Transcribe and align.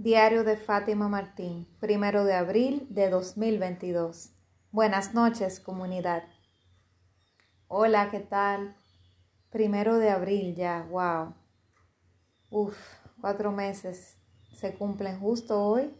Diario 0.00 0.44
de 0.44 0.56
Fátima 0.56 1.08
Martín, 1.08 1.66
primero 1.80 2.22
de 2.22 2.32
abril 2.32 2.86
de 2.88 3.10
2022. 3.10 4.30
Buenas 4.70 5.12
noches, 5.12 5.58
comunidad. 5.58 6.22
Hola, 7.66 8.08
¿qué 8.08 8.20
tal? 8.20 8.76
Primero 9.50 9.98
de 9.98 10.10
abril 10.10 10.54
ya, 10.54 10.86
wow. 10.88 11.34
Uf, 12.48 12.78
cuatro 13.20 13.50
meses 13.50 14.20
se 14.54 14.72
cumplen 14.76 15.18
justo 15.18 15.60
hoy 15.60 15.92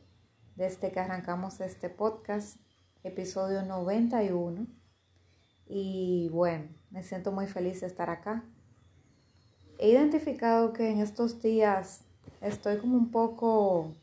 desde 0.54 0.92
que 0.92 1.00
arrancamos 1.00 1.60
este 1.60 1.90
podcast, 1.90 2.60
episodio 3.02 3.62
91. 3.62 4.68
Y 5.66 6.28
bueno, 6.28 6.68
me 6.90 7.02
siento 7.02 7.32
muy 7.32 7.48
feliz 7.48 7.80
de 7.80 7.88
estar 7.88 8.10
acá. 8.10 8.44
He 9.76 9.88
identificado 9.88 10.72
que 10.72 10.88
en 10.88 11.00
estos 11.00 11.42
días 11.42 12.07
estoy 12.40 12.78
como 12.78 12.96
un 12.96 13.10
poco, 13.10 13.94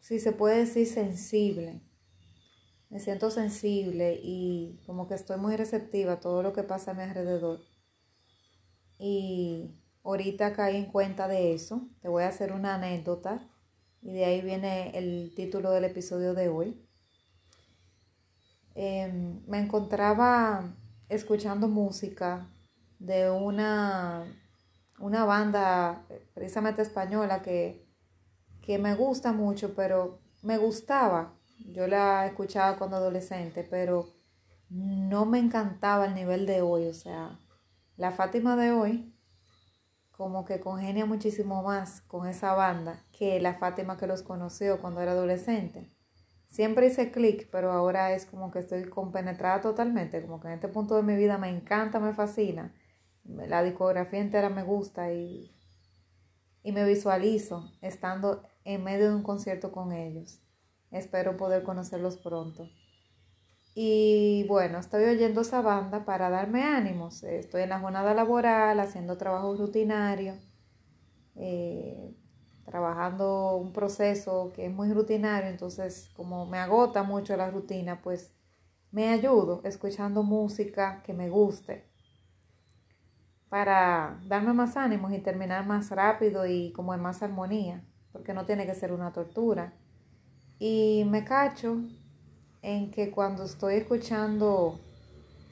si 0.00 0.18
se 0.20 0.32
puede 0.32 0.58
decir, 0.58 0.86
sensible. 0.86 1.80
Me 2.90 3.00
siento 3.00 3.30
sensible 3.30 4.20
y 4.22 4.78
como 4.86 5.08
que 5.08 5.14
estoy 5.14 5.38
muy 5.38 5.56
receptiva 5.56 6.14
a 6.14 6.20
todo 6.20 6.42
lo 6.42 6.52
que 6.52 6.62
pasa 6.62 6.90
a 6.90 6.94
mi 6.94 7.02
alrededor. 7.02 7.60
Y 8.98 9.70
ahorita 10.04 10.52
caí 10.52 10.76
en 10.76 10.86
cuenta 10.86 11.26
de 11.26 11.54
eso. 11.54 11.88
Te 12.02 12.08
voy 12.08 12.24
a 12.24 12.28
hacer 12.28 12.52
una 12.52 12.74
anécdota 12.74 13.48
y 14.02 14.12
de 14.12 14.24
ahí 14.24 14.42
viene 14.42 14.96
el 14.98 15.32
título 15.34 15.70
del 15.70 15.84
episodio 15.84 16.34
de 16.34 16.48
hoy. 16.48 16.86
Em, 18.74 19.42
me 19.46 19.58
encontraba 19.58 20.74
escuchando 21.08 21.68
música 21.68 22.48
de 22.98 23.30
una 23.30 24.24
una 25.02 25.24
banda 25.24 26.06
eh, 26.08 26.24
precisamente 26.32 26.80
española 26.80 27.42
que, 27.42 27.84
que 28.62 28.78
me 28.78 28.94
gusta 28.94 29.32
mucho, 29.32 29.74
pero 29.74 30.20
me 30.42 30.58
gustaba. 30.58 31.34
Yo 31.72 31.88
la 31.88 32.26
escuchaba 32.26 32.78
cuando 32.78 32.96
adolescente, 32.96 33.66
pero 33.68 34.06
no 34.70 35.26
me 35.26 35.40
encantaba 35.40 36.06
el 36.06 36.14
nivel 36.14 36.46
de 36.46 36.62
hoy. 36.62 36.86
O 36.86 36.94
sea, 36.94 37.40
la 37.96 38.12
Fátima 38.12 38.56
de 38.56 38.70
hoy 38.70 39.12
como 40.12 40.44
que 40.44 40.60
congenia 40.60 41.04
muchísimo 41.04 41.64
más 41.64 42.02
con 42.02 42.28
esa 42.28 42.54
banda 42.54 43.02
que 43.10 43.40
la 43.40 43.54
Fátima 43.54 43.96
que 43.96 44.06
los 44.06 44.22
conoció 44.22 44.80
cuando 44.80 45.00
era 45.00 45.12
adolescente. 45.12 45.90
Siempre 46.46 46.86
hice 46.86 47.10
clic, 47.10 47.48
pero 47.50 47.72
ahora 47.72 48.12
es 48.12 48.26
como 48.26 48.52
que 48.52 48.60
estoy 48.60 48.84
compenetrada 48.84 49.62
totalmente, 49.62 50.22
como 50.22 50.38
que 50.38 50.48
en 50.48 50.54
este 50.54 50.68
punto 50.68 50.94
de 50.94 51.02
mi 51.02 51.16
vida 51.16 51.38
me 51.38 51.48
encanta, 51.48 51.98
me 51.98 52.14
fascina 52.14 52.72
la 53.24 53.62
discografía 53.62 54.20
entera 54.20 54.48
me 54.48 54.62
gusta 54.62 55.12
y, 55.12 55.50
y 56.62 56.72
me 56.72 56.84
visualizo 56.84 57.70
estando 57.80 58.42
en 58.64 58.84
medio 58.84 59.08
de 59.08 59.16
un 59.16 59.22
concierto 59.22 59.72
con 59.72 59.92
ellos. 59.92 60.40
Espero 60.90 61.36
poder 61.36 61.62
conocerlos 61.62 62.18
pronto. 62.18 62.68
Y 63.74 64.44
bueno, 64.48 64.78
estoy 64.78 65.04
oyendo 65.04 65.40
esa 65.40 65.62
banda 65.62 66.04
para 66.04 66.28
darme 66.28 66.62
ánimos. 66.62 67.22
Estoy 67.22 67.62
en 67.62 67.70
la 67.70 67.80
jornada 67.80 68.12
laboral, 68.12 68.78
haciendo 68.80 69.16
trabajo 69.16 69.56
rutinario, 69.56 70.34
eh, 71.36 72.14
trabajando 72.66 73.56
un 73.56 73.72
proceso 73.72 74.52
que 74.54 74.66
es 74.66 74.72
muy 74.72 74.92
rutinario, 74.92 75.48
entonces 75.50 76.10
como 76.14 76.46
me 76.46 76.58
agota 76.58 77.02
mucho 77.02 77.36
la 77.36 77.50
rutina, 77.50 78.02
pues 78.02 78.32
me 78.90 79.08
ayudo 79.08 79.62
escuchando 79.64 80.22
música 80.22 81.02
que 81.02 81.14
me 81.14 81.30
guste 81.30 81.91
para 83.52 84.18
darme 84.28 84.54
más 84.54 84.78
ánimos 84.78 85.12
y 85.12 85.18
terminar 85.18 85.66
más 85.66 85.90
rápido 85.90 86.46
y 86.46 86.72
como 86.72 86.94
en 86.94 87.02
más 87.02 87.22
armonía, 87.22 87.84
porque 88.10 88.32
no 88.32 88.46
tiene 88.46 88.64
que 88.64 88.74
ser 88.74 88.94
una 88.94 89.12
tortura. 89.12 89.74
Y 90.58 91.04
me 91.10 91.22
cacho 91.22 91.76
en 92.62 92.90
que 92.90 93.10
cuando 93.10 93.44
estoy 93.44 93.74
escuchando 93.74 94.80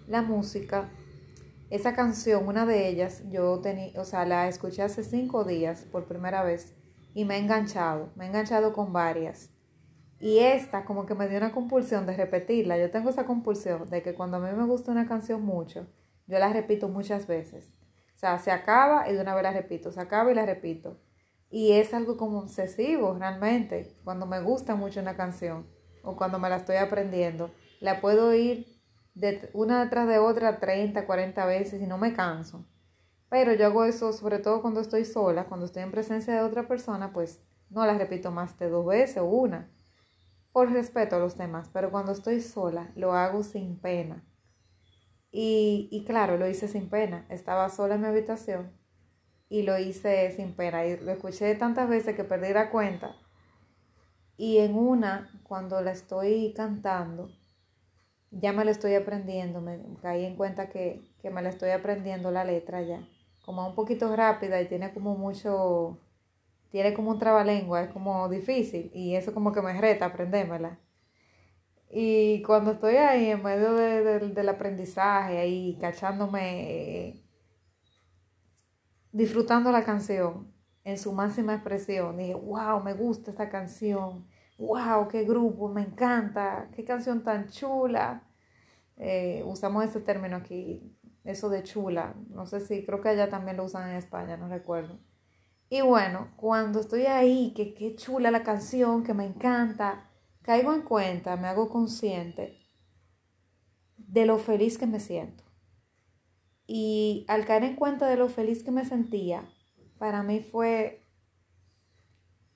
la 0.08 0.22
música, 0.22 0.88
esa 1.68 1.92
canción, 1.94 2.48
una 2.48 2.64
de 2.64 2.88
ellas, 2.88 3.22
yo 3.28 3.60
tenía, 3.60 3.92
o 4.00 4.06
sea, 4.06 4.24
la 4.24 4.48
escuché 4.48 4.80
hace 4.80 5.04
cinco 5.04 5.44
días 5.44 5.82
por 5.92 6.06
primera 6.06 6.42
vez 6.42 6.74
y 7.12 7.26
me 7.26 7.36
he 7.36 7.38
enganchado, 7.38 8.08
me 8.16 8.24
he 8.24 8.28
enganchado 8.28 8.72
con 8.72 8.94
varias. 8.94 9.50
Y 10.18 10.38
esta 10.38 10.86
como 10.86 11.04
que 11.04 11.14
me 11.14 11.28
dio 11.28 11.36
una 11.36 11.52
compulsión 11.52 12.06
de 12.06 12.16
repetirla. 12.16 12.78
Yo 12.78 12.90
tengo 12.90 13.10
esa 13.10 13.26
compulsión 13.26 13.90
de 13.90 14.02
que 14.02 14.14
cuando 14.14 14.38
a 14.38 14.40
mí 14.40 14.56
me 14.56 14.64
gusta 14.64 14.90
una 14.90 15.06
canción 15.06 15.42
mucho, 15.42 15.86
yo 16.26 16.38
la 16.38 16.50
repito 16.50 16.88
muchas 16.88 17.26
veces. 17.26 17.70
O 18.20 18.26
sea, 18.28 18.38
se 18.38 18.50
acaba 18.50 19.08
y 19.08 19.14
de 19.14 19.22
una 19.22 19.34
vez 19.34 19.42
la 19.42 19.50
repito, 19.50 19.90
se 19.92 19.98
acaba 19.98 20.30
y 20.30 20.34
la 20.34 20.44
repito. 20.44 21.00
Y 21.48 21.72
es 21.72 21.94
algo 21.94 22.18
como 22.18 22.40
obsesivo 22.40 23.16
realmente, 23.18 23.96
cuando 24.04 24.26
me 24.26 24.42
gusta 24.42 24.74
mucho 24.74 25.00
una 25.00 25.16
canción 25.16 25.66
o 26.02 26.16
cuando 26.16 26.38
me 26.38 26.50
la 26.50 26.56
estoy 26.56 26.76
aprendiendo. 26.76 27.50
La 27.80 28.02
puedo 28.02 28.34
ir 28.34 28.66
de 29.14 29.48
una 29.54 29.82
detrás 29.82 30.06
de 30.06 30.18
otra 30.18 30.60
30, 30.60 31.06
40 31.06 31.46
veces 31.46 31.80
y 31.80 31.86
no 31.86 31.96
me 31.96 32.12
canso. 32.12 32.66
Pero 33.30 33.54
yo 33.54 33.64
hago 33.64 33.86
eso 33.86 34.12
sobre 34.12 34.38
todo 34.38 34.60
cuando 34.60 34.82
estoy 34.82 35.06
sola, 35.06 35.46
cuando 35.46 35.64
estoy 35.64 35.82
en 35.82 35.90
presencia 35.90 36.34
de 36.34 36.42
otra 36.42 36.68
persona, 36.68 37.14
pues 37.14 37.40
no 37.70 37.86
la 37.86 37.96
repito 37.96 38.30
más 38.30 38.58
de 38.58 38.68
dos 38.68 38.84
veces 38.84 39.16
o 39.16 39.24
una, 39.24 39.70
por 40.52 40.70
respeto 40.70 41.16
a 41.16 41.20
los 41.20 41.38
demás. 41.38 41.70
Pero 41.72 41.90
cuando 41.90 42.12
estoy 42.12 42.42
sola, 42.42 42.92
lo 42.96 43.14
hago 43.14 43.42
sin 43.42 43.80
pena. 43.80 44.22
Y, 45.32 45.88
y 45.90 46.04
claro, 46.04 46.36
lo 46.36 46.48
hice 46.48 46.68
sin 46.68 46.88
pena. 46.88 47.26
Estaba 47.28 47.68
sola 47.68 47.94
en 47.94 48.02
mi 48.02 48.06
habitación 48.08 48.72
y 49.50 49.62
lo 49.62 49.78
hice 49.78 50.30
sin 50.30 50.54
pena. 50.54 50.86
Y 50.86 50.96
lo 50.98 51.12
escuché 51.12 51.54
tantas 51.56 51.88
veces 51.88 52.16
que 52.16 52.24
perdí 52.24 52.52
la 52.52 52.70
cuenta. 52.70 53.14
Y 54.36 54.58
en 54.58 54.74
una, 54.74 55.30
cuando 55.42 55.82
la 55.82 55.90
estoy 55.92 56.54
cantando, 56.56 57.30
ya 58.30 58.52
me 58.52 58.64
la 58.64 58.70
estoy 58.70 58.94
aprendiendo. 58.94 59.60
Me 59.60 59.78
caí 60.00 60.24
en 60.24 60.36
cuenta 60.36 60.68
que, 60.70 61.02
que 61.20 61.30
me 61.30 61.42
la 61.42 61.50
estoy 61.50 61.70
aprendiendo 61.70 62.30
la 62.30 62.44
letra 62.44 62.80
ya. 62.82 63.06
Como 63.44 63.66
un 63.66 63.74
poquito 63.74 64.14
rápida 64.16 64.60
y 64.62 64.68
tiene 64.68 64.92
como 64.94 65.16
mucho, 65.16 65.98
tiene 66.70 66.94
como 66.94 67.10
un 67.10 67.18
trabalengua, 67.18 67.82
es 67.82 67.90
como 67.90 68.28
difícil. 68.28 68.90
Y 68.94 69.16
eso 69.16 69.34
como 69.34 69.52
que 69.52 69.62
me 69.62 69.78
reta 69.80 70.06
aprendérmela. 70.06 70.78
Y 71.92 72.42
cuando 72.42 72.72
estoy 72.72 72.96
ahí 72.96 73.30
en 73.30 73.42
medio 73.42 73.74
del 73.74 74.48
aprendizaje, 74.48 75.38
ahí 75.38 75.76
cachándome, 75.80 77.24
disfrutando 79.12 79.72
la 79.72 79.84
canción 79.84 80.52
en 80.84 80.98
su 80.98 81.12
máxima 81.12 81.54
expresión, 81.54 82.16
dije, 82.16 82.34
wow, 82.34 82.80
me 82.82 82.94
gusta 82.94 83.32
esta 83.32 83.48
canción, 83.48 84.26
wow, 84.56 85.08
qué 85.08 85.24
grupo, 85.24 85.68
me 85.68 85.82
encanta, 85.82 86.68
qué 86.76 86.84
canción 86.84 87.24
tan 87.24 87.48
chula. 87.48 88.22
Eh, 88.96 89.42
usamos 89.46 89.84
ese 89.84 90.00
término 90.00 90.36
aquí, 90.36 90.96
eso 91.24 91.48
de 91.48 91.64
chula, 91.64 92.14
no 92.28 92.46
sé 92.46 92.60
si, 92.60 92.84
creo 92.84 93.00
que 93.00 93.08
allá 93.08 93.28
también 93.28 93.56
lo 93.56 93.64
usan 93.64 93.90
en 93.90 93.96
España, 93.96 94.36
no 94.36 94.48
recuerdo. 94.48 95.00
Y 95.68 95.80
bueno, 95.82 96.28
cuando 96.36 96.80
estoy 96.80 97.06
ahí, 97.06 97.52
que 97.54 97.74
qué 97.74 97.96
chula 97.96 98.30
la 98.30 98.42
canción, 98.44 99.02
que 99.02 99.14
me 99.14 99.24
encanta, 99.26 100.09
caigo 100.42 100.72
en 100.72 100.82
cuenta, 100.82 101.36
me 101.36 101.48
hago 101.48 101.68
consciente 101.68 102.58
de 103.96 104.26
lo 104.26 104.38
feliz 104.38 104.78
que 104.78 104.86
me 104.86 105.00
siento. 105.00 105.44
Y 106.66 107.24
al 107.28 107.44
caer 107.44 107.64
en 107.64 107.76
cuenta 107.76 108.08
de 108.08 108.16
lo 108.16 108.28
feliz 108.28 108.62
que 108.62 108.70
me 108.70 108.84
sentía, 108.84 109.48
para 109.98 110.22
mí 110.22 110.40
fue 110.40 111.06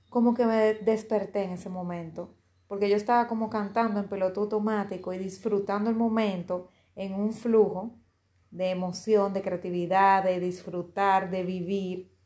como 0.09 0.35
que 0.35 0.47
me 0.47 0.75
desperté 0.75 1.43
en 1.43 1.51
ese 1.51 1.69
momento, 1.69 2.37
porque 2.69 2.89
yo 2.89 2.97
estaba 2.97 3.27
como 3.27 3.51
cantando 3.51 3.99
en 3.99 4.09
piloto 4.09 4.43
automático 4.43 5.13
y 5.13 5.19
disfrutando 5.19 5.91
el 5.91 5.97
momento 5.97 6.69
en 6.95 7.15
un 7.15 7.33
flujo 7.33 7.99
de 8.53 8.71
emoción, 8.71 9.33
de 9.33 9.43
creatividad, 9.43 10.23
de 10.23 10.39
disfrutar, 10.39 11.31
de 11.31 11.43
vivir 11.43 12.17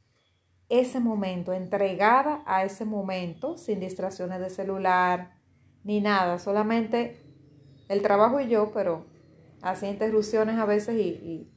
ese 0.68 1.00
momento, 1.00 1.54
entregada 1.54 2.42
a 2.46 2.64
ese 2.64 2.84
momento, 2.84 3.56
sin 3.56 3.80
distracciones 3.80 4.38
de 4.40 4.50
celular, 4.50 5.37
ni 5.84 6.00
nada, 6.00 6.38
solamente 6.38 7.22
el 7.88 8.02
trabajo 8.02 8.40
y 8.40 8.48
yo, 8.48 8.70
pero 8.72 9.06
hacía 9.62 9.90
interrupciones 9.90 10.58
a 10.58 10.64
veces 10.64 10.96
y, 10.96 11.50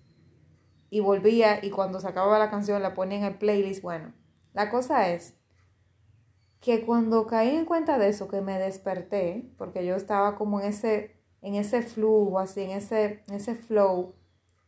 y, 0.89 0.99
volvía 0.99 1.63
y 1.63 1.69
cuando 1.69 1.99
se 1.99 2.07
acababa 2.07 2.39
la 2.39 2.49
canción 2.49 2.81
la 2.81 2.93
ponía 2.93 3.17
en 3.17 3.23
el 3.25 3.37
playlist. 3.37 3.81
Bueno, 3.81 4.13
la 4.53 4.69
cosa 4.69 5.09
es 5.09 5.35
que 6.59 6.85
cuando 6.85 7.27
caí 7.27 7.55
en 7.55 7.65
cuenta 7.65 7.97
de 7.97 8.09
eso, 8.09 8.27
que 8.27 8.41
me 8.41 8.59
desperté, 8.59 9.51
porque 9.57 9.85
yo 9.85 9.95
estaba 9.95 10.35
como 10.35 10.59
en 10.59 10.67
ese, 10.67 11.17
en 11.41 11.55
ese 11.55 11.81
flujo, 11.81 12.39
así, 12.39 12.61
en 12.61 12.71
ese, 12.71 13.23
en 13.27 13.35
ese 13.35 13.55
flow, 13.55 14.15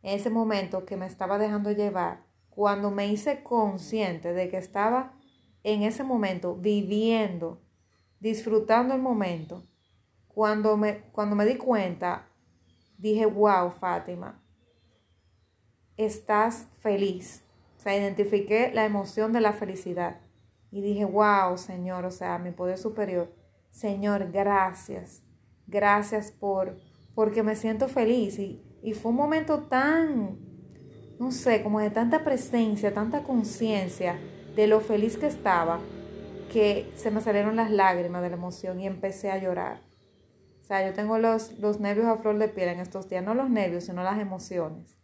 en 0.02 0.18
ese 0.18 0.28
momento 0.28 0.84
que 0.84 0.96
me 0.96 1.06
estaba 1.06 1.38
dejando 1.38 1.70
llevar, 1.70 2.26
cuando 2.50 2.90
me 2.90 3.08
hice 3.08 3.42
consciente 3.42 4.32
de 4.32 4.48
que 4.48 4.58
estaba 4.58 5.14
en 5.62 5.82
ese 5.82 6.04
momento 6.04 6.56
viviendo 6.56 7.63
disfrutando 8.20 8.94
el 8.94 9.00
momento. 9.00 9.62
Cuando 10.28 10.76
me, 10.76 11.02
cuando 11.12 11.36
me 11.36 11.44
di 11.44 11.56
cuenta, 11.56 12.28
dije, 12.98 13.26
wow, 13.26 13.70
Fátima, 13.70 14.42
estás 15.96 16.68
feliz. 16.80 17.44
O 17.78 17.80
sea, 17.80 17.96
identifiqué 17.96 18.70
la 18.72 18.84
emoción 18.84 19.32
de 19.32 19.40
la 19.40 19.52
felicidad. 19.52 20.20
y 20.70 20.80
dije, 20.80 21.04
wow, 21.04 21.56
Señor, 21.56 22.04
o 22.04 22.10
sea, 22.10 22.36
mi 22.38 22.50
poder 22.50 22.78
superior, 22.78 23.32
Señor, 23.70 24.32
gracias, 24.32 25.22
gracias 25.68 26.32
por, 26.32 26.76
porque 27.14 27.44
me 27.44 27.54
siento 27.54 27.86
feliz. 27.86 28.40
Y, 28.40 28.60
y 28.82 28.94
fue 28.94 29.10
un 29.10 29.16
momento 29.16 29.60
tan, 29.64 30.38
no 31.20 31.30
sé, 31.30 31.62
como 31.62 31.78
de 31.78 31.90
tanta 31.90 32.24
presencia, 32.24 32.92
tanta 32.92 33.22
conciencia 33.22 34.18
de 34.56 34.66
lo 34.66 34.80
feliz 34.80 35.16
que 35.16 35.26
estaba, 35.26 35.80
que 36.54 36.92
se 36.94 37.10
me 37.10 37.20
salieron 37.20 37.56
las 37.56 37.72
lágrimas 37.72 38.22
de 38.22 38.30
la 38.30 38.36
emoción 38.36 38.78
y 38.78 38.86
empecé 38.86 39.28
a 39.28 39.38
llorar. 39.38 39.80
O 40.60 40.64
sea, 40.64 40.86
yo 40.86 40.94
tengo 40.94 41.18
los, 41.18 41.58
los 41.58 41.80
nervios 41.80 42.06
a 42.06 42.16
flor 42.16 42.38
de 42.38 42.46
piel 42.46 42.68
en 42.68 42.78
estos 42.78 43.08
días, 43.08 43.24
no 43.24 43.34
los 43.34 43.50
nervios, 43.50 43.82
sino 43.82 44.04
las 44.04 44.20
emociones. 44.20 44.96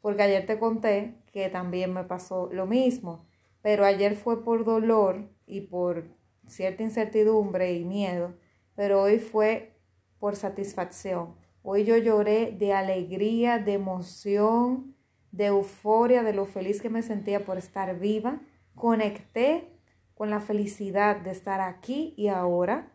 Porque 0.00 0.24
ayer 0.24 0.44
te 0.46 0.58
conté 0.58 1.22
que 1.32 1.48
también 1.48 1.94
me 1.94 2.02
pasó 2.02 2.50
lo 2.52 2.66
mismo, 2.66 3.24
pero 3.62 3.84
ayer 3.84 4.16
fue 4.16 4.42
por 4.42 4.64
dolor 4.64 5.30
y 5.46 5.60
por 5.60 6.08
cierta 6.48 6.82
incertidumbre 6.82 7.74
y 7.74 7.84
miedo, 7.84 8.34
pero 8.74 9.00
hoy 9.00 9.20
fue 9.20 9.78
por 10.18 10.34
satisfacción. 10.34 11.36
Hoy 11.62 11.84
yo 11.84 11.96
lloré 11.96 12.50
de 12.50 12.72
alegría, 12.72 13.60
de 13.60 13.74
emoción, 13.74 14.96
de 15.30 15.46
euforia, 15.46 16.24
de 16.24 16.32
lo 16.32 16.46
feliz 16.46 16.82
que 16.82 16.90
me 16.90 17.02
sentía 17.02 17.44
por 17.44 17.58
estar 17.58 17.96
viva. 17.96 18.40
Conecté 18.74 19.75
con 20.16 20.30
la 20.30 20.40
felicidad 20.40 21.18
de 21.18 21.30
estar 21.30 21.60
aquí 21.60 22.14
y 22.16 22.28
ahora 22.28 22.90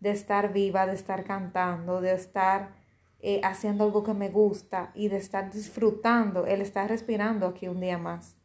de 0.00 0.10
estar 0.10 0.52
viva, 0.52 0.86
de 0.86 0.92
estar 0.92 1.24
cantando, 1.24 2.02
de 2.02 2.12
estar 2.12 2.76
eh, 3.18 3.40
haciendo 3.42 3.84
algo 3.84 4.04
que 4.04 4.12
me 4.12 4.28
gusta 4.28 4.92
y 4.94 5.08
de 5.08 5.16
estar 5.16 5.50
disfrutando 5.50 6.44
el 6.44 6.60
estar 6.60 6.90
respirando 6.90 7.46
aquí 7.46 7.66
un 7.66 7.80
día 7.80 7.96
más. 7.96 8.36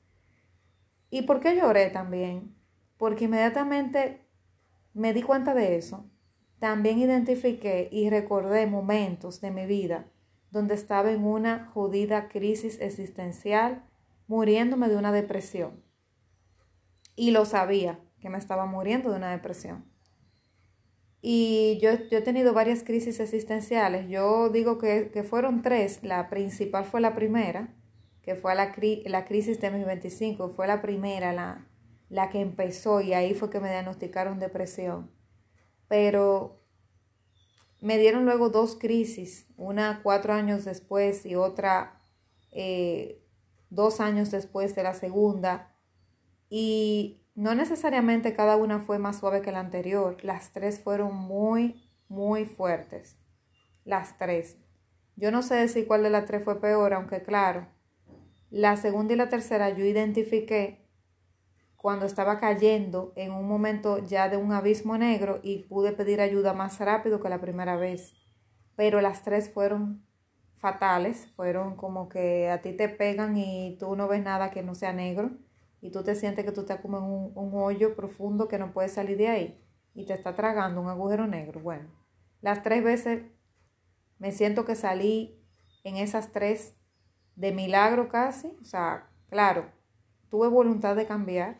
¿Y 1.09 1.23
por 1.23 1.41
qué 1.41 1.57
lloré 1.57 1.89
también? 1.89 2.55
Porque 2.95 3.25
inmediatamente 3.25 4.25
me 4.93 5.11
di 5.11 5.23
cuenta 5.23 5.53
de 5.53 5.75
eso. 5.75 6.09
También 6.59 6.99
identifiqué 6.99 7.89
y 7.91 8.09
recordé 8.09 8.65
momentos 8.65 9.41
de 9.41 9.51
mi 9.51 9.65
vida 9.65 10.07
donde 10.51 10.75
estaba 10.75 11.11
en 11.11 11.25
una 11.25 11.65
jodida 11.73 12.29
crisis 12.29 12.79
existencial, 12.79 13.83
muriéndome 14.27 14.87
de 14.87 14.95
una 14.95 15.11
depresión. 15.11 15.83
Y 17.17 17.31
lo 17.31 17.43
sabía, 17.43 17.99
que 18.21 18.29
me 18.29 18.37
estaba 18.37 18.65
muriendo 18.65 19.09
de 19.09 19.17
una 19.17 19.31
depresión. 19.31 19.85
Y 21.21 21.77
yo, 21.81 21.91
he 21.91 22.21
tenido 22.21 22.53
varias 22.53 22.83
crisis 22.83 23.19
existenciales. 23.19 24.09
Yo 24.09 24.49
digo 24.49 24.77
que, 24.77 25.25
fueron 25.27 25.61
tres. 25.61 26.03
La 26.03 26.29
principal 26.29 26.85
fue 26.85 27.01
la 27.01 27.13
primera, 27.13 27.75
que 28.23 28.35
fue 28.35 28.55
la, 28.55 28.73
la 29.05 29.25
crisis 29.25 29.59
de 29.59 29.71
mis 29.71 29.85
25. 29.85 30.49
Fue 30.49 30.65
la 30.67 30.81
primera, 30.81 31.31
la, 31.33 31.67
la 32.09 32.29
que 32.29 32.39
empezó 32.41 33.01
y 33.01 33.13
ahí 33.13 33.33
fue 33.33 33.49
que 33.49 33.59
me 33.59 33.69
diagnosticaron 33.69 34.39
depresión. 34.39 35.11
Pero 35.87 36.61
me 37.81 37.97
dieron 37.97 38.25
luego 38.25 38.49
dos 38.49 38.75
crisis, 38.75 39.47
una 39.57 40.01
cuatro 40.03 40.33
años 40.33 40.65
después 40.65 41.25
y 41.25 41.35
otra 41.35 42.01
eh, 42.51 43.23
dos 43.69 43.99
años 43.99 44.31
después 44.31 44.75
de 44.75 44.83
la 44.83 44.93
segunda. 44.93 45.75
Y 46.49 47.20
no 47.35 47.55
necesariamente 47.55 48.33
cada 48.33 48.57
una 48.57 48.79
fue 48.79 48.99
más 48.99 49.19
suave 49.19 49.41
que 49.41 49.51
la 49.51 49.59
anterior, 49.59 50.17
las 50.23 50.51
tres 50.51 50.79
fueron 50.81 51.15
muy, 51.15 51.89
muy 52.07 52.45
fuertes. 52.45 53.17
Las 53.83 54.17
tres. 54.17 54.57
Yo 55.15 55.31
no 55.31 55.41
sé 55.41 55.55
decir 55.55 55.87
cuál 55.87 56.03
de 56.03 56.09
las 56.09 56.25
tres 56.25 56.43
fue 56.43 56.59
peor, 56.59 56.93
aunque 56.93 57.23
claro, 57.23 57.67
la 58.49 58.75
segunda 58.75 59.13
y 59.13 59.17
la 59.17 59.29
tercera 59.29 59.69
yo 59.69 59.85
identifiqué 59.85 60.85
cuando 61.77 62.05
estaba 62.05 62.37
cayendo 62.39 63.13
en 63.15 63.31
un 63.31 63.47
momento 63.47 63.97
ya 63.99 64.29
de 64.29 64.37
un 64.37 64.51
abismo 64.51 64.97
negro 64.97 65.39
y 65.41 65.63
pude 65.63 65.93
pedir 65.93 66.21
ayuda 66.21 66.53
más 66.53 66.79
rápido 66.79 67.21
que 67.21 67.29
la 67.29 67.41
primera 67.41 67.75
vez. 67.75 68.13
Pero 68.75 69.01
las 69.01 69.23
tres 69.23 69.49
fueron 69.49 70.05
fatales, 70.57 71.27
fueron 71.35 71.75
como 71.75 72.07
que 72.07 72.49
a 72.49 72.61
ti 72.61 72.73
te 72.73 72.87
pegan 72.87 73.35
y 73.35 73.77
tú 73.79 73.95
no 73.95 74.07
ves 74.07 74.21
nada 74.21 74.51
que 74.51 74.61
no 74.61 74.75
sea 74.75 74.93
negro 74.93 75.31
y 75.81 75.89
tú 75.89 76.03
te 76.03 76.15
sientes 76.15 76.45
que 76.45 76.51
tú 76.51 76.61
estás 76.61 76.79
como 76.79 76.97
en 76.99 77.03
un, 77.35 77.53
hoyo 77.55 77.95
profundo 77.95 78.47
que 78.47 78.59
no 78.59 78.71
puedes 78.71 78.93
salir 78.93 79.17
de 79.17 79.27
ahí 79.27 79.65
y 79.95 80.05
te 80.05 80.13
está 80.13 80.35
tragando 80.35 80.79
un 80.79 80.87
agujero 80.87 81.25
negro. 81.25 81.59
Bueno, 81.59 81.89
las 82.39 82.61
tres 82.61 82.83
veces 82.83 83.23
me 84.19 84.31
siento 84.31 84.63
que 84.63 84.75
salí 84.75 85.43
en 85.83 85.97
esas 85.97 86.31
tres 86.31 86.75
de 87.35 87.51
milagro 87.51 88.09
casi. 88.09 88.55
O 88.61 88.63
sea, 88.63 89.09
claro, 89.29 89.71
tuve 90.29 90.47
voluntad 90.47 90.95
de 90.95 91.07
cambiar, 91.07 91.57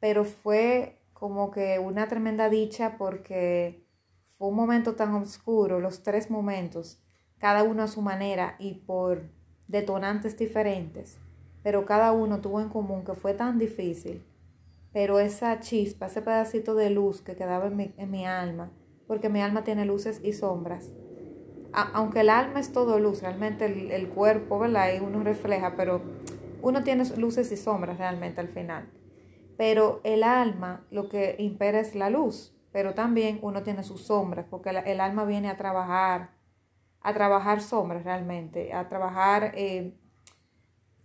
pero 0.00 0.24
fue 0.24 1.00
como 1.12 1.52
que 1.52 1.78
una 1.78 2.08
tremenda 2.08 2.48
dicha 2.48 2.96
porque 2.98 3.86
fue 4.36 4.48
un 4.48 4.56
momento 4.56 4.96
tan 4.96 5.14
oscuro, 5.14 5.78
los 5.78 6.02
tres 6.02 6.28
momentos, 6.28 7.00
cada 7.38 7.62
uno 7.62 7.84
a 7.84 7.88
su 7.88 8.02
manera 8.02 8.56
y 8.58 8.74
por 8.74 9.30
detonantes 9.68 10.36
diferentes 10.36 11.18
pero 11.62 11.86
cada 11.86 12.12
uno 12.12 12.40
tuvo 12.40 12.60
en 12.60 12.68
común 12.68 13.04
que 13.04 13.14
fue 13.14 13.34
tan 13.34 13.58
difícil, 13.58 14.24
pero 14.92 15.18
esa 15.20 15.60
chispa, 15.60 16.06
ese 16.06 16.22
pedacito 16.22 16.74
de 16.74 16.90
luz 16.90 17.20
que 17.20 17.36
quedaba 17.36 17.66
en 17.66 18.10
mi, 18.10 18.26
alma, 18.26 18.70
porque 19.06 19.28
mi 19.28 19.42
alma 19.42 19.64
tiene 19.64 19.84
luces 19.84 20.20
y 20.22 20.32
sombras, 20.32 20.92
aunque 21.72 22.20
el 22.20 22.30
alma 22.30 22.60
es 22.60 22.72
todo 22.72 22.98
luz, 22.98 23.22
realmente 23.22 23.66
el, 23.66 24.08
cuerpo, 24.08 24.58
¿verdad? 24.58 24.94
Y 24.94 25.00
uno 25.00 25.22
refleja, 25.22 25.74
pero 25.76 26.00
uno 26.62 26.82
tiene 26.82 27.04
luces 27.16 27.52
y 27.52 27.56
sombras 27.56 27.98
realmente 27.98 28.40
al 28.40 28.48
final. 28.48 28.88
Pero 29.56 30.00
el 30.04 30.22
alma 30.22 30.86
lo 30.90 31.08
que 31.08 31.36
impera 31.38 31.80
es 31.80 31.94
la 31.94 32.10
luz, 32.10 32.54
pero 32.72 32.94
también 32.94 33.38
uno 33.42 33.62
tiene 33.62 33.82
sus 33.82 34.06
sombras, 34.06 34.46
porque 34.48 34.70
el 34.70 35.00
alma 35.00 35.24
viene 35.24 35.50
a 35.50 35.56
trabajar, 35.56 36.30
a 37.00 37.12
trabajar 37.12 37.60
sombras 37.60 38.04
realmente, 38.04 38.72
a 38.72 38.88
trabajar 38.88 39.52
eh, 39.54 39.94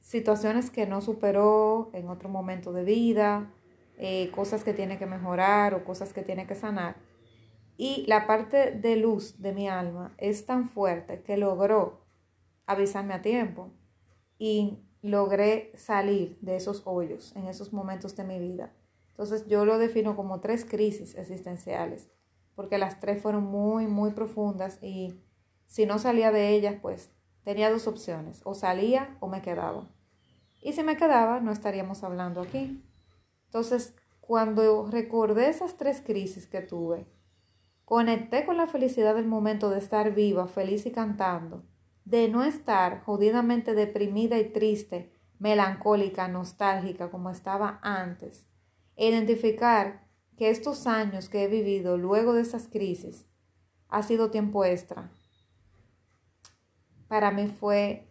situaciones 0.03 0.69
que 0.69 0.85
no 0.85 1.01
superó 1.01 1.89
en 1.93 2.09
otro 2.09 2.27
momento 2.27 2.73
de 2.73 2.83
vida, 2.83 3.49
eh, 3.97 4.29
cosas 4.31 4.65
que 4.65 4.73
tiene 4.73 4.99
que 4.99 5.05
mejorar 5.05 5.73
o 5.73 5.85
cosas 5.85 6.11
que 6.13 6.23
tiene 6.23 6.45
que 6.45 6.55
sanar. 6.55 6.97
Y 7.77 8.05
la 8.05 8.27
parte 8.27 8.71
de 8.71 8.97
luz 8.97 9.41
de 9.41 9.53
mi 9.53 9.69
alma 9.69 10.13
es 10.17 10.45
tan 10.45 10.67
fuerte 10.67 11.23
que 11.23 11.37
logró 11.37 12.01
avisarme 12.65 13.13
a 13.13 13.21
tiempo 13.21 13.71
y 14.37 14.77
logré 15.01 15.71
salir 15.75 16.37
de 16.41 16.57
esos 16.57 16.81
hoyos 16.85 17.33
en 17.37 17.47
esos 17.47 17.71
momentos 17.71 18.15
de 18.17 18.25
mi 18.25 18.39
vida. 18.39 18.73
Entonces 19.11 19.47
yo 19.47 19.63
lo 19.63 19.77
defino 19.77 20.17
como 20.17 20.41
tres 20.41 20.65
crisis 20.65 21.15
existenciales, 21.15 22.09
porque 22.55 22.77
las 22.77 22.99
tres 22.99 23.21
fueron 23.21 23.45
muy, 23.45 23.87
muy 23.87 24.11
profundas 24.11 24.79
y 24.81 25.17
si 25.65 25.85
no 25.85 25.97
salía 25.97 26.31
de 26.33 26.49
ellas, 26.49 26.75
pues 26.81 27.09
tenía 27.43 27.69
dos 27.69 27.87
opciones, 27.87 28.41
o 28.43 28.53
salía 28.53 29.17
o 29.19 29.27
me 29.27 29.41
quedaba. 29.41 29.89
Y 30.61 30.73
si 30.73 30.83
me 30.83 30.97
quedaba, 30.97 31.39
no 31.39 31.51
estaríamos 31.51 32.03
hablando 32.03 32.41
aquí. 32.41 32.83
Entonces, 33.45 33.95
cuando 34.21 34.87
recordé 34.89 35.49
esas 35.49 35.75
tres 35.75 36.01
crisis 36.01 36.47
que 36.47 36.61
tuve, 36.61 37.05
conecté 37.85 38.45
con 38.45 38.57
la 38.57 38.67
felicidad 38.67 39.15
del 39.15 39.27
momento 39.27 39.69
de 39.69 39.79
estar 39.79 40.13
viva, 40.13 40.47
feliz 40.47 40.85
y 40.85 40.91
cantando, 40.91 41.63
de 42.05 42.29
no 42.29 42.43
estar 42.43 43.03
jodidamente 43.03 43.73
deprimida 43.73 44.39
y 44.39 44.49
triste, 44.51 45.11
melancólica, 45.39 46.29
nostálgica 46.29 47.11
como 47.11 47.29
estaba 47.29 47.79
antes, 47.81 48.47
e 48.95 49.09
identificar 49.09 50.07
que 50.37 50.49
estos 50.49 50.87
años 50.87 51.29
que 51.29 51.43
he 51.43 51.47
vivido 51.47 51.97
luego 51.97 52.33
de 52.33 52.41
esas 52.41 52.67
crisis 52.67 53.27
ha 53.89 54.03
sido 54.03 54.31
tiempo 54.31 54.65
extra, 54.65 55.11
para 57.13 57.29
mí 57.29 57.45
fue 57.45 58.07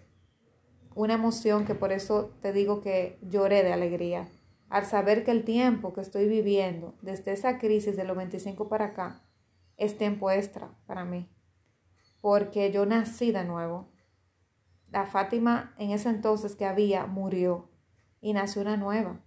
una 0.94 1.14
emoción 1.14 1.64
que 1.64 1.74
por 1.74 1.90
eso 1.90 2.36
te 2.40 2.52
digo 2.52 2.80
que 2.80 3.18
lloré 3.20 3.64
de 3.64 3.72
alegría. 3.72 4.28
Al 4.68 4.86
saber 4.86 5.24
que 5.24 5.32
el 5.32 5.42
tiempo 5.42 5.92
que 5.92 6.00
estoy 6.00 6.28
viviendo 6.28 6.94
desde 7.02 7.32
esa 7.32 7.58
crisis 7.58 7.96
de 7.96 8.04
los 8.04 8.16
25 8.16 8.68
para 8.68 8.84
acá 8.84 9.24
es 9.76 9.98
tiempo 9.98 10.30
extra 10.30 10.78
para 10.86 11.04
mí. 11.04 11.28
Porque 12.20 12.70
yo 12.70 12.86
nací 12.86 13.32
de 13.32 13.42
nuevo. 13.42 13.88
La 14.88 15.04
Fátima 15.06 15.74
en 15.78 15.90
ese 15.90 16.08
entonces 16.08 16.54
que 16.54 16.64
había 16.64 17.04
murió 17.06 17.72
y 18.20 18.34
nació 18.34 18.62
una 18.62 18.76
nueva. 18.76 19.20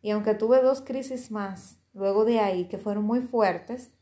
Y 0.00 0.12
aunque 0.12 0.34
tuve 0.34 0.62
dos 0.62 0.80
crisis 0.80 1.32
más 1.32 1.80
luego 1.92 2.24
de 2.24 2.38
ahí 2.38 2.68
que 2.68 2.78
fueron 2.78 3.02
muy 3.02 3.20
fuertes, 3.22 3.97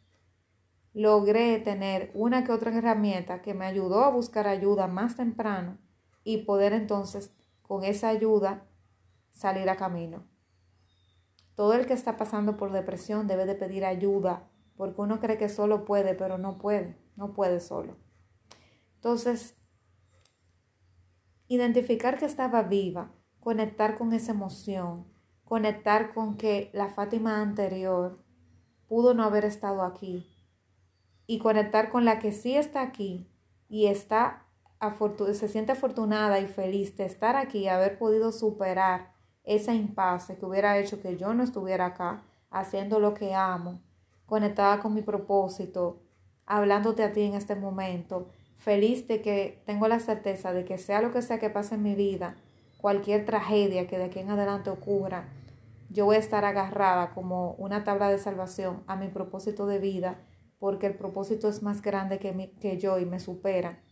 logré 0.96 1.58
tener 1.58 2.10
una 2.14 2.42
que 2.42 2.52
otra 2.52 2.74
herramienta 2.74 3.42
que 3.42 3.52
me 3.52 3.66
ayudó 3.66 4.02
a 4.02 4.08
buscar 4.08 4.48
ayuda 4.48 4.86
más 4.86 5.14
temprano 5.14 5.76
y 6.24 6.38
poder 6.38 6.72
entonces 6.72 7.34
con 7.60 7.84
esa 7.84 8.08
ayuda 8.08 8.66
salir 9.30 9.68
a 9.68 9.76
camino. 9.76 10.24
Todo 11.54 11.74
el 11.74 11.84
que 11.84 11.92
está 11.92 12.16
pasando 12.16 12.56
por 12.56 12.72
depresión 12.72 13.26
debe 13.26 13.44
de 13.44 13.54
pedir 13.54 13.84
ayuda 13.84 14.48
porque 14.74 15.02
uno 15.02 15.20
cree 15.20 15.36
que 15.36 15.50
solo 15.50 15.84
puede, 15.84 16.14
pero 16.14 16.38
no 16.38 16.56
puede, 16.56 16.96
no 17.14 17.34
puede 17.34 17.60
solo. 17.60 17.98
Entonces, 18.94 19.54
identificar 21.46 22.16
que 22.16 22.24
estaba 22.24 22.62
viva, 22.62 23.12
conectar 23.38 23.98
con 23.98 24.14
esa 24.14 24.32
emoción, 24.32 25.06
conectar 25.44 26.14
con 26.14 26.38
que 26.38 26.70
la 26.72 26.88
Fátima 26.88 27.42
anterior 27.42 28.18
pudo 28.88 29.12
no 29.12 29.24
haber 29.24 29.44
estado 29.44 29.82
aquí 29.82 30.26
y 31.26 31.38
conectar 31.38 31.90
con 31.90 32.04
la 32.04 32.18
que 32.18 32.32
sí 32.32 32.56
está 32.56 32.82
aquí 32.82 33.26
y 33.68 33.86
está 33.86 34.46
se 35.32 35.48
siente 35.48 35.72
afortunada 35.72 36.38
y 36.38 36.46
feliz 36.46 36.96
de 36.96 37.06
estar 37.06 37.36
aquí 37.36 37.60
y 37.60 37.68
haber 37.68 37.98
podido 37.98 38.30
superar 38.30 39.12
esa 39.44 39.74
impasse 39.74 40.36
que 40.36 40.44
hubiera 40.44 40.78
hecho 40.78 41.00
que 41.00 41.16
yo 41.16 41.32
no 41.34 41.42
estuviera 41.42 41.86
acá 41.86 42.22
haciendo 42.50 43.00
lo 43.00 43.14
que 43.14 43.34
amo, 43.34 43.80
conectada 44.26 44.80
con 44.80 44.94
mi 44.94 45.02
propósito, 45.02 46.02
hablándote 46.44 47.02
a 47.02 47.12
ti 47.12 47.22
en 47.22 47.34
este 47.34 47.54
momento, 47.54 48.28
feliz 48.58 49.08
de 49.08 49.22
que 49.22 49.62
tengo 49.66 49.88
la 49.88 50.00
certeza 50.00 50.52
de 50.52 50.64
que 50.64 50.78
sea 50.78 51.00
lo 51.00 51.12
que 51.12 51.22
sea 51.22 51.38
que 51.38 51.50
pase 51.50 51.76
en 51.76 51.82
mi 51.82 51.94
vida, 51.94 52.36
cualquier 52.78 53.24
tragedia 53.24 53.86
que 53.86 53.98
de 53.98 54.04
aquí 54.04 54.18
en 54.18 54.30
adelante 54.30 54.70
ocurra, 54.70 55.28
yo 55.88 56.04
voy 56.04 56.16
a 56.16 56.20
estar 56.20 56.44
agarrada 56.44 57.10
como 57.14 57.52
una 57.52 57.84
tabla 57.84 58.10
de 58.10 58.18
salvación 58.18 58.82
a 58.86 58.96
mi 58.96 59.08
propósito 59.08 59.66
de 59.66 59.78
vida, 59.78 60.18
porque 60.58 60.86
el 60.86 60.94
propósito 60.94 61.48
es 61.48 61.62
más 61.62 61.82
grande 61.82 62.18
que, 62.18 62.52
que 62.60 62.78
yo 62.78 62.98
y 62.98 63.06
me 63.06 63.20
supera. 63.20 63.82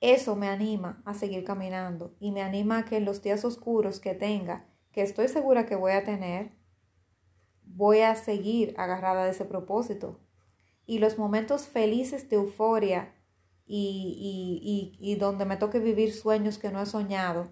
Eso 0.00 0.34
me 0.34 0.48
anima 0.48 1.00
a 1.04 1.14
seguir 1.14 1.44
caminando 1.44 2.16
y 2.18 2.32
me 2.32 2.42
anima 2.42 2.78
a 2.78 2.84
que 2.84 2.96
en 2.96 3.04
los 3.04 3.22
días 3.22 3.44
oscuros 3.44 4.00
que 4.00 4.14
tenga, 4.14 4.66
que 4.90 5.02
estoy 5.02 5.28
segura 5.28 5.64
que 5.64 5.76
voy 5.76 5.92
a 5.92 6.04
tener, 6.04 6.50
voy 7.64 8.00
a 8.00 8.14
seguir 8.16 8.74
agarrada 8.76 9.24
de 9.24 9.30
ese 9.30 9.44
propósito. 9.44 10.20
Y 10.86 10.98
los 10.98 11.18
momentos 11.18 11.66
felices 11.66 12.28
de 12.28 12.36
euforia 12.36 13.14
y, 13.64 14.92
y, 15.00 15.12
y, 15.12 15.14
donde 15.14 15.44
me 15.44 15.56
toque 15.56 15.78
vivir 15.78 16.12
sueños 16.12 16.58
que 16.58 16.70
no 16.70 16.82
he 16.82 16.86
soñado, 16.86 17.50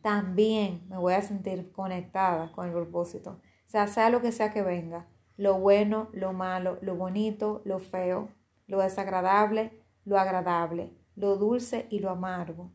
también 0.00 0.86
me 0.88 0.96
voy 0.96 1.14
a 1.14 1.22
sentir 1.22 1.72
conectada 1.72 2.52
con 2.52 2.68
el 2.68 2.72
propósito. 2.72 3.40
O 3.66 3.68
sea, 3.68 3.88
sea 3.88 4.10
lo 4.10 4.22
que 4.22 4.32
sea 4.32 4.52
que 4.52 4.62
venga, 4.62 5.08
lo 5.40 5.58
bueno, 5.58 6.08
lo 6.12 6.32
malo, 6.32 6.78
lo 6.82 6.94
bonito, 6.94 7.62
lo 7.64 7.78
feo, 7.78 8.28
lo 8.66 8.80
desagradable, 8.80 9.82
lo 10.04 10.18
agradable 10.18 11.00
lo 11.20 11.36
dulce 11.36 11.86
y 11.90 11.98
lo 11.98 12.10
amargo. 12.10 12.72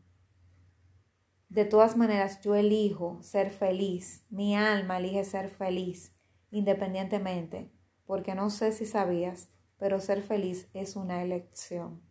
De 1.48 1.64
todas 1.64 1.96
maneras, 1.96 2.40
yo 2.42 2.54
elijo 2.54 3.18
ser 3.22 3.50
feliz, 3.50 4.24
mi 4.30 4.54
alma 4.54 4.98
elige 4.98 5.24
ser 5.24 5.48
feliz, 5.48 6.14
independientemente, 6.50 7.72
porque 8.04 8.34
no 8.34 8.50
sé 8.50 8.72
si 8.72 8.86
sabías, 8.86 9.50
pero 9.78 10.00
ser 10.00 10.22
feliz 10.22 10.68
es 10.74 10.96
una 10.96 11.22
elección. 11.22 12.02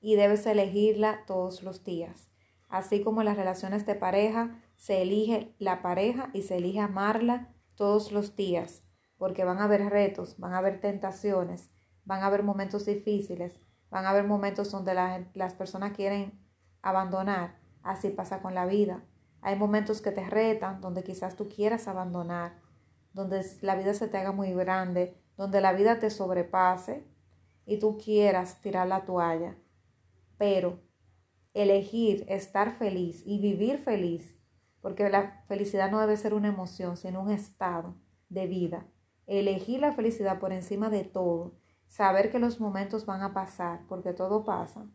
Y 0.00 0.16
debes 0.16 0.46
elegirla 0.46 1.24
todos 1.26 1.62
los 1.62 1.84
días. 1.84 2.28
Así 2.68 3.02
como 3.02 3.22
las 3.22 3.36
relaciones 3.36 3.86
de 3.86 3.94
pareja, 3.94 4.62
se 4.76 5.02
elige 5.02 5.54
la 5.58 5.80
pareja 5.80 6.30
y 6.32 6.42
se 6.42 6.56
elige 6.56 6.80
amarla 6.80 7.54
todos 7.76 8.12
los 8.12 8.36
días, 8.36 8.82
porque 9.18 9.44
van 9.44 9.58
a 9.58 9.64
haber 9.64 9.88
retos, 9.90 10.38
van 10.38 10.52
a 10.52 10.58
haber 10.58 10.80
tentaciones, 10.80 11.70
van 12.04 12.22
a 12.22 12.26
haber 12.26 12.42
momentos 12.42 12.86
difíciles, 12.86 13.60
Van 13.90 14.04
a 14.04 14.10
haber 14.10 14.24
momentos 14.24 14.70
donde 14.70 14.94
las 15.34 15.54
personas 15.54 15.92
quieren 15.92 16.38
abandonar. 16.82 17.56
Así 17.82 18.10
pasa 18.10 18.42
con 18.42 18.54
la 18.54 18.66
vida. 18.66 19.04
Hay 19.42 19.56
momentos 19.56 20.02
que 20.02 20.10
te 20.10 20.28
retan, 20.28 20.80
donde 20.80 21.04
quizás 21.04 21.36
tú 21.36 21.48
quieras 21.48 21.86
abandonar, 21.86 22.58
donde 23.12 23.44
la 23.62 23.76
vida 23.76 23.94
se 23.94 24.08
te 24.08 24.18
haga 24.18 24.32
muy 24.32 24.52
grande, 24.52 25.16
donde 25.36 25.60
la 25.60 25.72
vida 25.72 25.98
te 26.00 26.10
sobrepase 26.10 27.06
y 27.64 27.78
tú 27.78 27.96
quieras 27.96 28.60
tirar 28.60 28.88
la 28.88 29.04
toalla. 29.04 29.56
Pero 30.36 30.80
elegir 31.54 32.26
estar 32.28 32.72
feliz 32.72 33.22
y 33.24 33.40
vivir 33.40 33.78
feliz, 33.78 34.36
porque 34.80 35.08
la 35.08 35.44
felicidad 35.46 35.90
no 35.90 36.00
debe 36.00 36.16
ser 36.16 36.34
una 36.34 36.48
emoción, 36.48 36.96
sino 36.96 37.22
un 37.22 37.30
estado 37.30 37.94
de 38.28 38.46
vida. 38.46 38.86
Elegir 39.26 39.80
la 39.80 39.92
felicidad 39.92 40.38
por 40.38 40.52
encima 40.52 40.90
de 40.90 41.04
todo 41.04 41.54
saber 41.88 42.30
que 42.30 42.38
los 42.38 42.60
momentos 42.60 43.06
van 43.06 43.22
a 43.22 43.32
pasar, 43.32 43.80
porque 43.88 44.12
todo 44.12 44.44
pasa, 44.44 44.86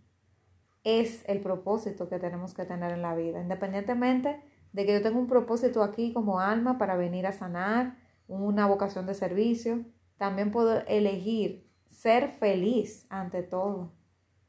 es 0.83 1.23
el 1.27 1.41
propósito 1.41 2.09
que 2.09 2.19
tenemos 2.19 2.53
que 2.53 2.65
tener 2.65 2.91
en 2.91 3.01
la 3.01 3.15
vida, 3.15 3.41
independientemente 3.41 4.41
de 4.73 4.85
que 4.85 4.93
yo 4.93 5.01
tenga 5.01 5.19
un 5.19 5.27
propósito 5.27 5.83
aquí 5.83 6.13
como 6.13 6.39
alma 6.39 6.77
para 6.77 6.95
venir 6.95 7.27
a 7.27 7.31
sanar, 7.31 7.97
una 8.27 8.65
vocación 8.65 9.05
de 9.05 9.13
servicio, 9.13 9.83
también 10.17 10.51
puedo 10.51 10.85
elegir 10.87 11.69
ser 11.89 12.29
feliz 12.29 13.05
ante 13.09 13.43
todo, 13.43 13.91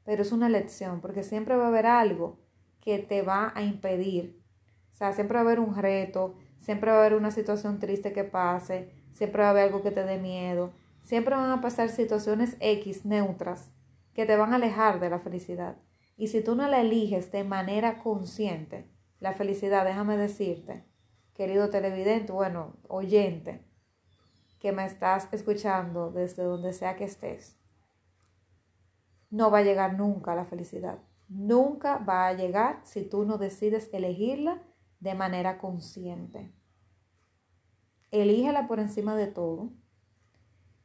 pero 0.05 0.23
es 0.23 0.31
una 0.31 0.47
elección, 0.47 1.01
porque 1.01 1.25
siempre 1.25 1.57
va 1.57 1.65
a 1.65 1.69
haber 1.69 1.87
algo 1.87 2.39
que 2.81 2.99
te 2.99 3.23
va 3.23 3.53
a 3.55 3.63
impedir, 3.63 4.41
o 4.93 4.95
sea, 4.95 5.13
siempre 5.13 5.35
va 5.35 5.41
a 5.41 5.45
haber 5.45 5.59
un 5.59 5.75
reto, 5.75 6.35
siempre 6.59 6.93
va 6.93 6.99
a 6.99 7.01
haber 7.01 7.15
una 7.15 7.33
situación 7.33 7.81
triste 7.81 8.13
que 8.13 8.25
pase, 8.25 8.93
siempre 9.13 9.43
va 9.43 9.49
a 9.49 9.51
haber 9.51 9.65
algo 9.65 9.83
que 9.83 9.91
te 9.91 10.05
dé 10.05 10.19
miedo, 10.19 10.73
Siempre 11.03 11.35
van 11.35 11.51
a 11.51 11.61
pasar 11.61 11.89
situaciones 11.89 12.57
X 12.61 13.05
neutras 13.05 13.71
que 14.15 14.25
te 14.25 14.37
van 14.37 14.53
a 14.53 14.57
alejar 14.57 15.01
de 15.01 15.11
la 15.11 15.19
felicidad. 15.19 15.77
Y 16.17 16.29
si 16.29 16.43
tú 16.43 16.55
no 16.55 16.69
la 16.69 16.81
eliges 16.81 17.33
de 17.33 17.45
manera 17.45 17.99
consciente, 18.03 18.89
la 19.19 19.33
felicidad, 19.33 19.85
déjame 19.85 20.17
decirte, 20.17 20.85
querido 21.35 21.71
televidente, 21.71 22.33
bueno, 22.33 22.77
oyente, 22.89 23.65
que 24.61 24.73
me 24.73 24.85
estás 24.85 25.29
escuchando 25.33 26.13
desde 26.13 26.45
donde 26.45 26.73
sea 26.73 26.95
que 26.95 27.05
estés, 27.05 27.59
no 29.31 29.51
va 29.51 29.59
a 29.59 29.63
llegar 29.63 29.95
nunca 29.95 30.35
la 30.35 30.45
felicidad. 30.45 30.99
Nunca 31.29 31.97
va 31.97 32.29
a 32.29 32.35
llegar 32.35 32.81
si 32.85 33.03
tú 33.03 33.25
no 33.25 33.39
decides 33.39 33.89
elegirla 33.93 34.63
de 35.01 35.15
manera 35.15 35.59
consciente. 35.59 36.53
Elígela 38.13 38.69
por 38.69 38.79
encima 38.79 39.17
de 39.17 39.27
todo 39.27 39.71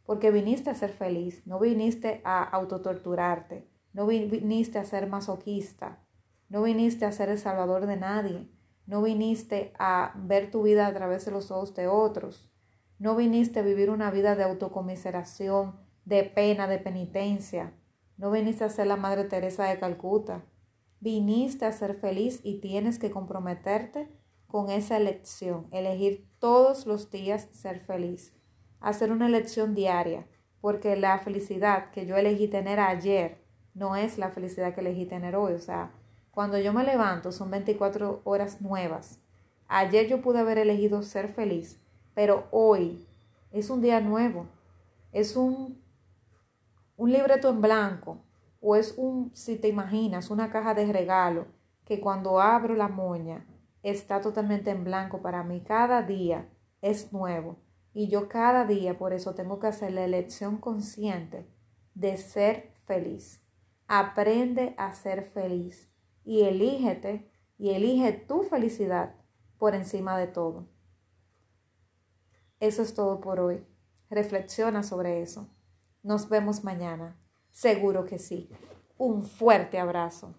porque 0.07 0.31
viniste 0.31 0.69
a 0.69 0.74
ser 0.74 0.91
feliz, 0.91 1.46
no 1.46 1.60
viniste 1.60 2.22
a 2.24 2.41
autotorturarte, 2.41 3.67
no 3.91 4.07
viniste 4.07 4.79
a 4.79 4.86
ser 4.86 5.05
masoquista, 5.07 6.00
no 6.48 6.63
viniste 6.63 7.03
a 7.03 7.12
ser 7.12 7.27
el 7.27 7.38
salvador 7.38 7.88
de 7.88 7.98
nadie, 7.98 8.48
no 8.86 9.01
viniste 9.01 9.74
a 9.77 10.13
ver 10.15 10.50
tu 10.50 10.63
vida 10.63 10.88
a 10.88 10.93
través 10.93 11.25
de 11.25 11.31
los 11.31 11.51
ojos 11.51 11.75
de 11.75 11.89
otros, 11.89 12.50
no 13.00 13.17
viniste 13.17 13.60
a 13.60 13.63
vivir 13.63 13.89
una 13.89 14.10
vida 14.10 14.38
de 14.38 14.46
autocomiseración, 14.46 15.75
de 16.05 16.24
pena, 16.24 16.67
de 16.67 16.79
penitencia, 16.79 17.74
no 18.15 18.31
viniste 18.31 18.63
a 18.63 18.69
ser 18.69 18.88
la 18.88 18.96
Madre 18.96 19.25
Teresa 19.25 19.65
de 19.65 19.77
Calcuta, 19.77 20.46
viniste 21.01 21.65
a 21.65 21.74
ser 21.74 21.96
feliz 21.96 22.39
y 22.43 22.62
tienes 22.62 22.98
que 22.98 23.12
comprometerte 23.12 24.10
con 24.47 24.69
esa 24.69 24.97
elección, 24.97 25.67
elegir 25.71 26.27
todos 26.39 26.85
los 26.85 27.11
días 27.11 27.47
ser 27.51 27.79
feliz 27.79 28.33
hacer 28.79 29.11
una 29.11 29.27
elección 29.27 29.75
diaria, 29.75 30.27
porque 30.61 30.95
la 30.95 31.19
felicidad 31.19 31.91
que 31.91 32.05
yo 32.05 32.17
elegí 32.17 32.47
tener 32.47 32.79
ayer 32.79 33.43
no 33.73 33.95
es 33.95 34.17
la 34.17 34.29
felicidad 34.29 34.73
que 34.73 34.81
elegí 34.81 35.05
tener 35.05 35.35
hoy. 35.35 35.53
O 35.53 35.59
sea, 35.59 35.91
cuando 36.31 36.57
yo 36.57 36.73
me 36.73 36.83
levanto 36.83 37.31
son 37.31 37.51
24 37.51 38.21
horas 38.23 38.61
nuevas. 38.61 39.19
Ayer 39.67 40.07
yo 40.07 40.21
pude 40.21 40.39
haber 40.39 40.57
elegido 40.57 41.03
ser 41.03 41.29
feliz, 41.29 41.79
pero 42.13 42.47
hoy 42.51 43.05
es 43.51 43.69
un 43.69 43.81
día 43.81 43.99
nuevo. 43.99 44.47
Es 45.11 45.35
un, 45.35 45.81
un 46.95 47.11
libreto 47.11 47.49
en 47.49 47.61
blanco 47.61 48.23
o 48.61 48.75
es 48.75 48.95
un, 48.97 49.31
si 49.35 49.57
te 49.57 49.67
imaginas, 49.67 50.29
una 50.29 50.49
caja 50.49 50.73
de 50.73 50.91
regalo 50.91 51.45
que 51.85 51.99
cuando 51.99 52.41
abro 52.41 52.75
la 52.75 52.87
moña 52.87 53.45
está 53.84 54.22
totalmente 54.22 54.72
en 54.72 54.84
blanco 54.84 55.22
para 55.22 55.43
mí. 55.43 55.63
Cada 55.63 56.01
día 56.01 56.50
es 56.81 57.13
nuevo. 57.13 57.57
Y 57.93 58.10
yo 58.10 58.29
cada 58.29 58.65
día 58.65 58.98
por 58.98 59.13
eso 59.13 59.34
tengo 59.34 59.60
que 59.60 59.67
hacer 59.67 59.91
la 59.91 60.03
elección 60.03 60.57
consciente 60.57 61.50
de 61.96 62.17
ser 62.17 62.74
feliz. 62.86 63.43
Aprende 63.88 64.75
a 64.77 64.93
ser 64.93 65.24
feliz 65.24 65.91
y 66.24 66.43
elígete 66.43 67.31
y 67.57 67.72
elige 67.72 68.12
tu 68.12 68.43
felicidad 68.43 69.15
por 69.57 69.74
encima 69.74 70.17
de 70.17 70.27
todo. 70.27 70.67
Eso 72.60 72.81
es 72.81 72.93
todo 72.93 73.19
por 73.19 73.39
hoy. 73.39 73.65
Reflexiona 74.10 74.84
sobre 74.84 75.22
eso. 75.22 75.50
Nos 76.03 76.29
vemos 76.29 76.63
mañana. 76.63 77.19
Seguro 77.51 78.05
que 78.05 78.19
sí. 78.19 78.50
Un 78.98 79.24
fuerte 79.24 79.79
abrazo. 79.79 80.36